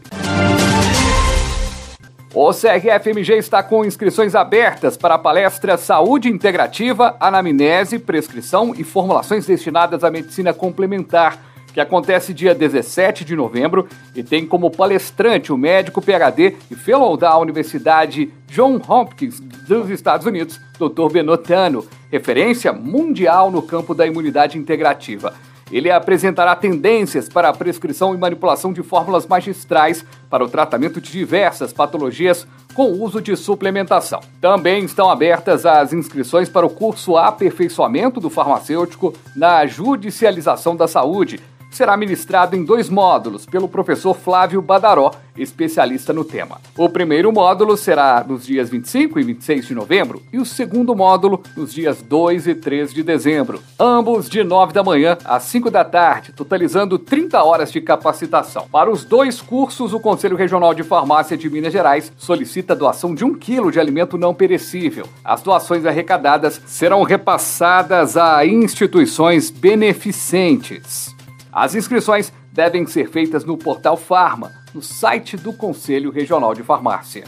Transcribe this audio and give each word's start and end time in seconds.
O 2.35 2.51
CRFMG 2.53 3.39
está 3.39 3.63
com 3.63 3.83
inscrições 3.83 4.35
abertas 4.35 4.95
para 4.95 5.15
a 5.15 5.19
palestra 5.19 5.79
Saúde 5.79 6.29
Integrativa, 6.29 7.17
Anamnese, 7.19 7.99
Prescrição 7.99 8.75
e 8.77 8.85
Formulações 8.85 9.47
destinadas 9.47 10.05
à 10.05 10.11
Medicina 10.11 10.53
Complementar 10.53 11.56
que 11.77 11.81
acontece 11.83 12.33
dia 12.33 12.55
17 12.55 13.23
de 13.23 13.37
novembro 13.37 13.87
e 14.15 14.23
tem 14.23 14.47
como 14.47 14.71
palestrante 14.71 15.53
o 15.53 15.59
médico 15.59 16.01
PhD 16.01 16.57
e 16.71 16.75
fellow 16.75 17.19
da 17.19 17.37
Universidade 17.37 18.33
John 18.47 18.81
Hopkins 18.89 19.41
dos 19.41 19.91
Estados 19.91 20.27
Unidos, 20.27 20.59
Dr. 20.79 21.13
Benotano, 21.13 21.87
referência 22.11 22.73
mundial 22.73 23.51
no 23.51 23.61
campo 23.61 23.95
da 23.95 24.07
imunidade 24.07 24.57
integrativa. 24.57 25.35
Ele 25.71 25.91
apresentará 25.91 26.57
tendências 26.57 27.29
para 27.29 27.51
a 27.51 27.53
prescrição 27.53 28.15
e 28.15 28.17
manipulação 28.17 28.73
de 28.73 28.83
fórmulas 28.83 29.27
magistrais 29.27 30.03
para 30.31 30.43
o 30.43 30.49
tratamento 30.49 30.99
de 30.99 31.13
diversas 31.13 31.75
patologias 31.75 32.47
com 32.73 32.91
uso 32.91 33.21
de 33.21 33.37
suplementação. 33.37 34.21
Também 34.41 34.83
estão 34.87 35.11
abertas 35.11 35.67
as 35.67 35.93
inscrições 35.93 36.49
para 36.49 36.65
o 36.65 36.71
curso 36.71 37.19
Aperfeiçoamento 37.19 38.19
do 38.19 38.31
Farmacêutico 38.31 39.13
na 39.35 39.67
Judicialização 39.67 40.75
da 40.75 40.89
Saúde, 40.89 41.39
será 41.71 41.97
ministrado 41.97 42.57
em 42.57 42.65
dois 42.65 42.89
módulos 42.89 43.47
pelo 43.47 43.69
professor 43.69 44.15
Flávio 44.15 44.63
Badaró, 44.63 45.11
especialista 45.37 46.13
no 46.13 46.25
tema. 46.25 46.61
O 46.77 46.89
primeiro 46.89 47.31
módulo 47.33 47.77
será 47.77 48.25
nos 48.27 48.47
dias 48.47 48.71
25 48.71 49.21
e 49.21 49.23
26 49.23 49.67
de 49.67 49.75
novembro 49.75 50.23
e 50.33 50.39
o 50.39 50.47
segundo 50.47 50.95
módulo 50.95 51.43
nos 51.57 51.73
dias 51.73 52.01
2 52.03 52.47
e 52.47 52.55
3 52.55 52.95
de 52.95 53.03
dezembro, 53.03 53.61
ambos 53.79 54.29
de 54.29 54.43
9 54.43 54.73
da 54.73 54.83
manhã 54.83 55.19
às 55.25 55.45
5 55.45 55.71
da 55.71 55.85
tarde, 55.85 56.33
totalizando 56.33 56.99
30 56.99 57.43
horas 57.43 57.71
de 57.71 57.81
capacitação. 57.81 58.67
Para 58.71 58.91
os 58.91 59.05
dois 59.05 59.41
cursos, 59.41 59.93
o 59.93 60.01
Conselho 60.01 60.37
Regional 60.37 60.75
de 60.75 60.83
Farmácia 60.83 61.37
de 61.37 61.51
Minas 61.51 61.73
Gerais 61.73 62.13
solicita 62.17 62.73
a 62.73 62.77
doação 62.77 63.15
de 63.15 63.25
um 63.25 63.35
quilo 63.35 63.71
de 63.71 63.81
alimento 63.81 64.17
não 64.17 64.35
perecível. 64.35 65.07
As 65.25 65.43
doações 65.43 65.85
arrecadadas 65.85 66.61
serão 66.67 67.03
repassadas 67.03 68.17
a 68.17 68.45
instituições 68.47 69.51
beneficentes. 69.51 71.16
As 71.57 71.75
inscrições 71.75 72.31
devem 72.53 72.85
ser 72.85 73.09
feitas 73.09 73.43
no 73.43 73.57
portal 73.57 73.97
Farma, 73.97 74.53
no 74.75 74.83
site 74.83 75.39
do 75.39 75.55
Conselho 75.55 76.11
Regional 76.11 76.53
de 76.53 76.63
Farmácia. 76.63 77.25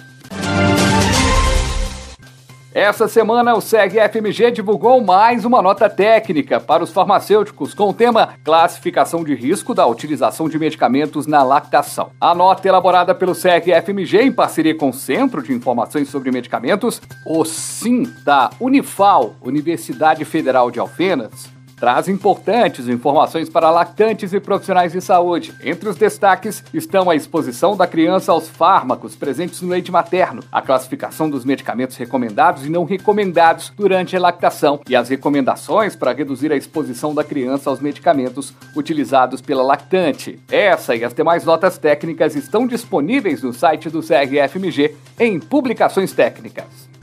Essa 2.74 3.08
semana, 3.08 3.54
o 3.54 3.62
SEG-FMG 3.62 4.50
divulgou 4.50 5.00
mais 5.00 5.46
uma 5.46 5.62
nota 5.62 5.88
técnica 5.88 6.60
para 6.60 6.84
os 6.84 6.92
farmacêuticos 6.92 7.72
com 7.72 7.88
o 7.88 7.94
tema 7.94 8.34
Classificação 8.44 9.24
de 9.24 9.34
risco 9.34 9.74
da 9.74 9.86
utilização 9.86 10.46
de 10.46 10.58
medicamentos 10.58 11.26
na 11.26 11.42
lactação. 11.42 12.10
A 12.20 12.34
nota 12.34 12.68
elaborada 12.68 13.14
pelo 13.14 13.34
SEG-FMG 13.34 14.24
em 14.24 14.32
parceria 14.32 14.76
com 14.76 14.90
o 14.90 14.92
Centro 14.92 15.42
de 15.42 15.54
Informações 15.54 16.10
sobre 16.10 16.30
Medicamentos, 16.30 17.00
o 17.24 17.46
SIM, 17.46 18.02
da 18.26 18.50
Unifal, 18.60 19.36
Universidade 19.40 20.22
Federal 20.26 20.70
de 20.70 20.78
Alfenas, 20.78 21.57
traz 21.78 22.08
importantes 22.08 22.88
informações 22.88 23.48
para 23.48 23.70
lactantes 23.70 24.32
e 24.32 24.40
profissionais 24.40 24.92
de 24.92 25.00
saúde. 25.00 25.54
Entre 25.62 25.88
os 25.88 25.96
destaques 25.96 26.62
estão 26.72 27.08
a 27.08 27.16
exposição 27.16 27.76
da 27.76 27.86
criança 27.86 28.32
aos 28.32 28.48
fármacos 28.48 29.14
presentes 29.14 29.62
no 29.62 29.68
leite 29.68 29.90
materno, 29.90 30.42
a 30.50 30.60
classificação 30.60 31.30
dos 31.30 31.44
medicamentos 31.44 31.96
recomendados 31.96 32.66
e 32.66 32.70
não 32.70 32.84
recomendados 32.84 33.72
durante 33.76 34.16
a 34.16 34.20
lactação 34.20 34.80
e 34.88 34.96
as 34.96 35.08
recomendações 35.08 35.96
para 35.96 36.12
reduzir 36.12 36.52
a 36.52 36.56
exposição 36.56 37.14
da 37.14 37.24
criança 37.24 37.70
aos 37.70 37.80
medicamentos 37.80 38.52
utilizados 38.76 39.40
pela 39.40 39.62
lactante. 39.62 40.38
Essa 40.50 40.94
e 40.94 41.04
as 41.04 41.14
demais 41.14 41.44
notas 41.44 41.78
técnicas 41.78 42.34
estão 42.34 42.66
disponíveis 42.66 43.42
no 43.42 43.52
site 43.52 43.88
do 43.88 44.00
CRFMG 44.02 44.96
em 45.18 45.38
publicações 45.38 46.12
técnicas. 46.12 46.97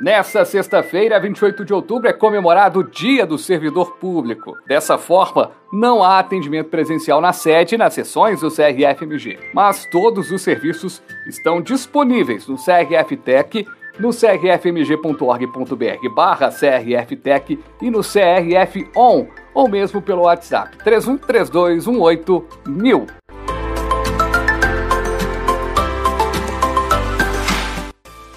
Nessa 0.00 0.46
sexta-feira, 0.46 1.20
28 1.20 1.62
de 1.62 1.74
outubro, 1.74 2.08
é 2.08 2.12
comemorado 2.14 2.80
o 2.80 2.84
Dia 2.84 3.26
do 3.26 3.36
Servidor 3.36 3.98
Público. 3.98 4.56
Dessa 4.66 4.96
forma, 4.96 5.50
não 5.70 6.02
há 6.02 6.18
atendimento 6.18 6.70
presencial 6.70 7.20
na 7.20 7.34
sede 7.34 7.74
e 7.74 7.78
nas 7.78 7.92
sessões 7.92 8.40
do 8.40 8.50
CRFMG, 8.50 9.38
mas 9.52 9.84
todos 9.84 10.30
os 10.30 10.40
serviços 10.40 11.02
estão 11.26 11.60
disponíveis 11.60 12.46
no 12.46 12.56
CRF 12.56 13.14
Tech, 13.18 13.66
no 13.98 14.08
crfmg.org.br 14.08 16.08
barra 16.14 16.48
crftech 16.48 17.58
e 17.82 17.90
no 17.90 18.00
CRF 18.00 18.88
On, 18.96 19.26
ou 19.52 19.68
mesmo 19.68 20.00
pelo 20.00 20.22
WhatsApp 20.22 20.78
313218 20.78 22.42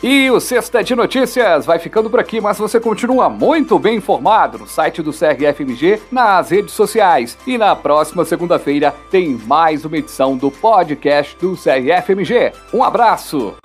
E 0.04 0.30
o 0.30 0.38
Sexta 0.42 0.84
de 0.84 0.94
Notícias 0.98 1.66
vai 1.66 1.80
ficando 1.80 2.10
por 2.10 2.20
aqui, 2.20 2.42
mas 2.42 2.58
você 2.58 2.78
continua 2.78 3.30
muito 3.30 3.80
bem 3.80 3.96
informado 3.96 4.58
no 4.58 4.68
site 4.68 5.02
do 5.02 5.14
CRFMG, 5.14 6.02
nas 6.12 6.50
redes 6.50 6.74
sociais. 6.74 7.38
E 7.48 7.58
na 7.58 7.74
próxima 7.74 8.26
segunda-feira 8.26 8.94
tem 9.10 9.30
mais 9.30 9.86
uma 9.86 9.98
edição 9.98 10.36
do 10.36 10.52
podcast 10.52 11.38
do 11.38 11.56
CRFMG. 11.56 12.52
Um 12.74 12.84
abraço! 12.84 13.56